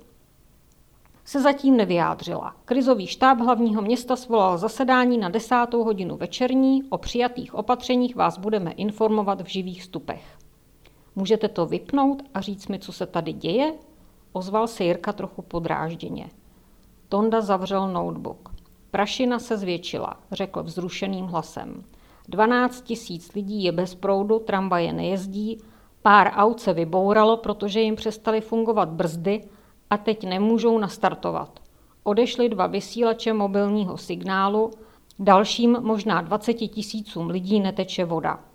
Se 1.24 1.40
zatím 1.40 1.76
nevyjádřila. 1.76 2.54
Krizový 2.64 3.06
štáb 3.06 3.38
hlavního 3.38 3.82
města 3.82 4.16
svolal 4.16 4.58
zasedání 4.58 5.18
na 5.18 5.28
desátou 5.28 5.84
hodinu 5.84 6.16
večerní. 6.16 6.82
O 6.82 6.98
přijatých 6.98 7.54
opatřeních 7.54 8.16
vás 8.16 8.38
budeme 8.38 8.72
informovat 8.72 9.40
v 9.40 9.46
živých 9.46 9.82
stupech. 9.82 10.39
Můžete 11.20 11.48
to 11.48 11.66
vypnout 11.66 12.22
a 12.34 12.40
říct 12.40 12.68
mi, 12.68 12.78
co 12.78 12.92
se 12.92 13.06
tady 13.06 13.32
děje? 13.32 13.74
Ozval 14.32 14.66
se 14.66 14.84
Jirka 14.84 15.12
trochu 15.12 15.42
podrážděně. 15.42 16.28
Tonda 17.08 17.40
zavřel 17.40 17.88
notebook. 17.88 18.54
Prašina 18.90 19.38
se 19.38 19.58
zvětšila, 19.58 20.16
řekl 20.32 20.62
vzrušeným 20.62 21.26
hlasem. 21.26 21.84
12 22.28 22.80
tisíc 22.80 23.32
lidí 23.34 23.64
je 23.64 23.72
bez 23.72 23.94
proudu, 23.94 24.38
tramvaje 24.38 24.92
nejezdí, 24.92 25.58
pár 26.02 26.32
aut 26.36 26.60
se 26.60 26.72
vybouralo, 26.72 27.36
protože 27.36 27.80
jim 27.80 27.96
přestaly 27.96 28.40
fungovat 28.40 28.88
brzdy 28.88 29.40
a 29.90 29.96
teď 29.96 30.24
nemůžou 30.24 30.78
nastartovat. 30.78 31.60
Odešly 32.02 32.48
dva 32.48 32.66
vysílače 32.66 33.32
mobilního 33.32 33.96
signálu, 33.96 34.70
dalším 35.18 35.76
možná 35.80 36.20
20 36.20 36.54
tisícům 36.54 37.26
lidí 37.26 37.60
neteče 37.60 38.04
voda. 38.04 38.49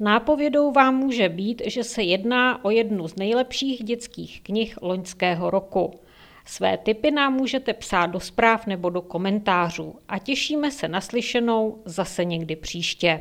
Nápovědou 0.00 0.72
vám 0.72 0.96
může 0.96 1.28
být, 1.28 1.62
že 1.66 1.84
se 1.84 2.02
jedná 2.02 2.64
o 2.64 2.70
jednu 2.70 3.08
z 3.08 3.16
nejlepších 3.16 3.84
dětských 3.84 4.40
knih 4.42 4.78
loňského 4.82 5.50
roku. 5.50 6.00
Své 6.44 6.78
tipy 6.78 7.10
nám 7.10 7.32
můžete 7.32 7.72
psát 7.72 8.06
do 8.06 8.20
zpráv 8.20 8.66
nebo 8.66 8.90
do 8.90 9.02
komentářů 9.02 9.94
a 10.08 10.18
těšíme 10.18 10.70
se 10.70 10.88
naslyšenou 10.88 11.82
zase 11.84 12.24
někdy 12.24 12.56
příště. 12.56 13.20